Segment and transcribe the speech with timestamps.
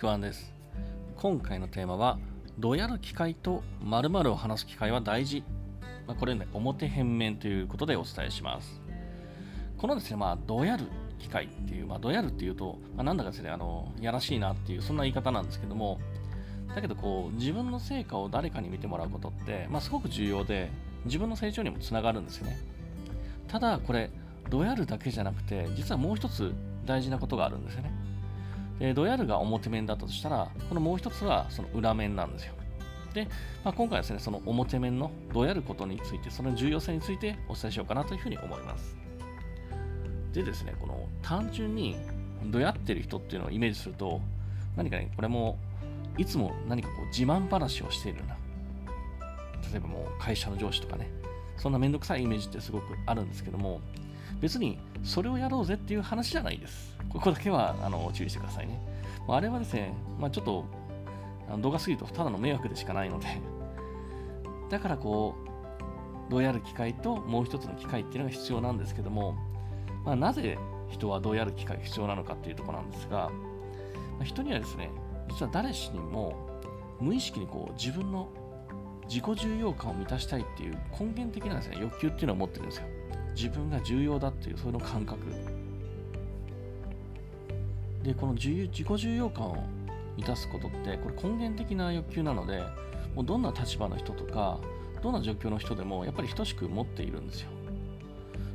[0.00, 0.50] ちくわんです。
[1.18, 2.18] 今回のテーマは、
[2.58, 5.44] どやる機会と〇〇を話す機会は大事。
[6.06, 8.80] まあ、これね、表変面ということでお伝えします。
[9.76, 10.86] このですね、まあ、どやる
[11.18, 16.00] 機会っていう、まあ、どやるっていうと、まあ、なんだかですね、あの、やらしいなっていう、そんな言い方なんですけども、
[16.74, 20.70] だけどこう、自分の成果を誰かに見てもらうことって、まあ、すごく重要で、
[21.04, 22.56] 自分の成長にもつながるんですよね。
[23.48, 24.10] ただ、これ、
[24.48, 26.54] どやるだけじゃなくて、実はもう一つ
[26.86, 27.92] 大事なことがあるんですよね。
[28.80, 32.54] でドヤルが表面だったとしたら、このもう一つはその裏面なんですよ。
[33.12, 33.26] で、
[33.64, 38.96] まあ、今回はですね、その表面のどやることについて、その重要性についてお伝えしようかなというふうに思います。
[40.32, 41.96] でですね、この単純に
[42.46, 44.20] どやってる人っていうのをイメージすると、
[44.76, 45.58] 何かね、これも
[46.16, 48.36] いつも何かこう自慢話をしているような、
[49.70, 51.10] 例えばもう会社の上司とかね、
[51.56, 53.80] そんなめんどくさいイメージってすごくあるんですけども、
[54.40, 56.96] 別にそれをやろうぜっていう話じゃないです。
[57.08, 58.80] ここだけはあの注意してくださいね。
[59.28, 60.64] あれはですね、まあ、ちょっと
[61.48, 63.26] あの動画すぎるとただの迷惑でしかないので、
[64.70, 65.34] だからこ
[66.28, 69.36] う、どうやる機会ともう一つの機会っていうのが必要なんですけども、
[70.04, 73.30] まあ、なぜ人はどうやる機会が必要なのかっていうところなんですが、ま
[74.20, 74.90] あ、人にはですね、
[75.28, 76.34] 実は誰しにも
[77.00, 78.28] 無意識にこう自分の
[79.10, 82.84] 自己重要感を満たしたいっていう根源的なですね、欲求っていうのを持ってるんですよ。
[83.34, 85.18] 自分が重要だっていうその感覚
[88.02, 89.64] でこの自己重要感を
[90.16, 92.62] 満たすことってこれ根源的な欲求なので
[93.14, 94.58] もうどんな立場の人とか
[95.02, 97.50] どんな状況の人でもやっぱり等しく持っているんですよ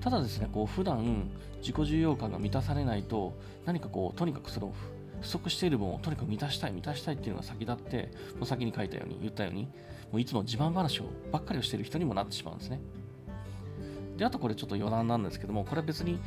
[0.00, 1.30] ただですねこう普段
[1.60, 4.72] 自己重要感が満たされないと何かこうとにかくその
[5.20, 9.68] 不足している分をとにかく満たしたい満たしたいっていうのが先立ってもう先に書いたように言ったように
[10.12, 12.80] もういつも自慢話をばっかりをしている人にもなってしまうんですね。
[14.16, 16.18] であとこれちょっと余談なんですけどもこれは別に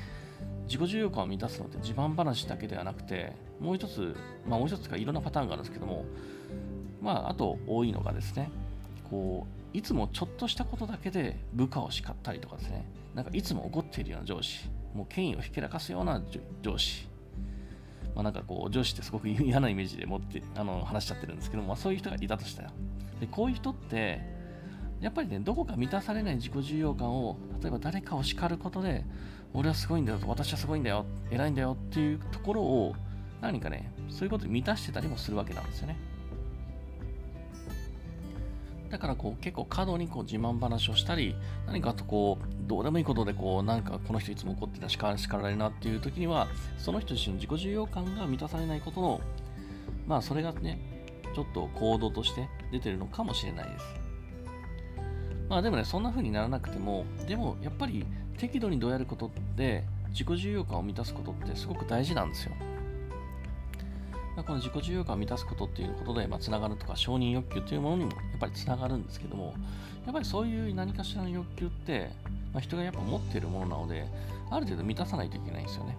[0.67, 4.15] 自己重要感を満たすのって自慢話だけではなくてもう一つ
[4.47, 6.05] まあもう一つかいろんなパターンがあるんですけども
[7.01, 8.51] まああと多いのがですね
[9.09, 12.85] こういつもちょっとしたことだけで部下を叱ったりとかですね。
[13.15, 16.21] なんかいつも怒っているような上司もう権威をひけらかすような
[16.61, 17.07] 上司。
[18.15, 22.73] まあ、なんかこう上司ってすごく 嫌なイメージで持ってあの話しちゃってるんですけども、まあ、そういう人がいたとしたら
[23.19, 24.39] でこういう人って
[25.01, 29.05] やっぱりね、どこか満たされない自己重要感を、例えば誰かを叱ることで、
[29.53, 32.95] 俺はすごいんだよ、私はすごいんだよ、偉いんだよっていうところを、
[33.41, 35.97] 何かね、そういうことで満たしてたりもするわけなんですよね。
[38.89, 41.35] だからこう結構過度にこう自慢話をしたり、
[41.67, 49.21] 何かとこう、どうでもいいことでこう、なんかこの人いつも怒ってた叱叱られるなっていう時には、その人自身の自己重要感が満たされないことの、
[50.07, 50.79] まあそれがね、
[51.35, 53.85] ちょっと行動として出てるのかもしれないです。
[55.49, 58.05] まあでもね、そんな風にならなくても、でもやっぱり
[58.37, 62.53] 適度にどうやることで自己重要感を満たすことってすごく大事なんですよ。
[64.39, 69.53] ま、この自己需要感を満たすことっていうことで、まあ、つながるとか承認欲求というものにもやっぱりつながるんですけども、
[70.05, 72.09] やっぱりそういう何かしらの欲求って、
[72.53, 74.07] まあ、人がやっぱ持っているものなので、
[74.49, 75.97] ある程度満たさないといけないんですよね。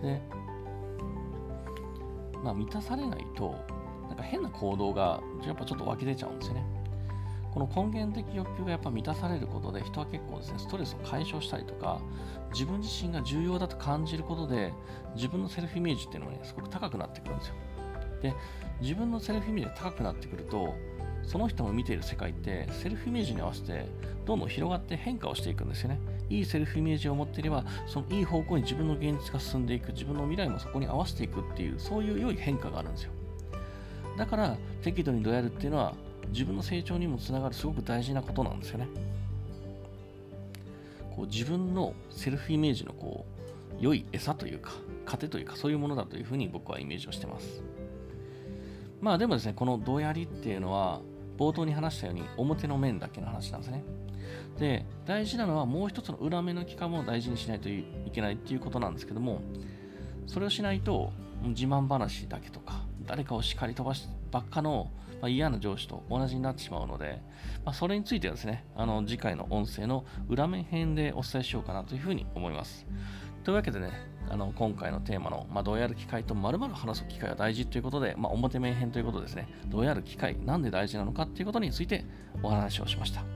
[0.00, 0.22] で、
[2.42, 3.54] まあ満たされないと、
[4.08, 6.64] なんか変な行動がやっぱちょっと湧き出ちゃうんですよね。
[7.52, 12.00] この根源的欲求がやっぱ満たされることで人は結構ですねストレスを解消したりとか
[12.52, 14.72] 自分自身が重要だと感じることで
[15.14, 17.54] 自分のセルフイメージっていうのがねすごく高くなってくるんですよ。
[18.22, 18.34] で
[18.80, 20.74] 自分のセルフイメージが高くなってくると
[21.24, 23.86] その人の見ている世界ってセルフイメージに合わせて
[24.24, 26.00] どんどん広がって変化をしていくんですよね。
[26.30, 33.12] いいセルフイメージを持っていればそのいい方向に自分の現実が進んでいく自分の未来もそこに合わせていくっていうそういう良い変化があるんですよ。
[34.16, 35.94] だから適度にどうやるっていうのは
[36.32, 38.88] 自分の成長にもつながるすごく大事なことなんですよね。
[41.14, 43.26] こう自分のセルフイメージのこ
[43.78, 44.72] う良い餌というか
[45.04, 47.62] 糧というかそういうものだというふうに僕はイメージをしてます。
[49.00, 51.00] まあでもですね、このどうやりっていうのは
[51.36, 53.82] 冒頭に話したように表の面だけの話なんですね。
[54.58, 59.42] で、大事なのはもう一つの裏面の期間も大事にしないといけないっていうことなんですけども、
[60.28, 61.12] それをしないと
[61.42, 67.20] 自慢話だけとか誰かを叱り飛ばしばっかの、まあ、嫌な上司と同じになってしまうので、
[67.62, 72.86] まあ、それについてはですね、あの次回の音声の裏面編でお伝えしようかなというふうに思います。
[73.44, 73.90] というわけでね、
[74.30, 82.06] あの今回のテーマの、まあ、どうやる機会とまるまる話す機会が大事ということで、まあ、表面編ということですね、どうやる機会、なんで大事なのかということについて
[82.42, 83.20] お話をしました。
[83.20, 83.26] で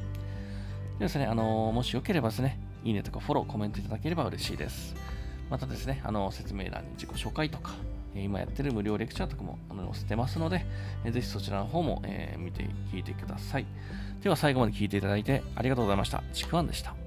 [1.01, 4.97] ですね、あのもしよければですね、いいねとかフォロー、コメントいただければ嬉しいです。
[5.51, 7.75] またですね、あの説明欄に自己紹介とか、
[8.23, 10.67] 今やってる無料レクチャーとかも載せてますので、
[11.11, 12.03] ぜひそちらの方も、
[12.39, 13.67] 見て聞いてください。
[14.23, 16.23] では最後まで聞いていただいてありがとうございました。
[16.33, 17.06] ちくわんでした。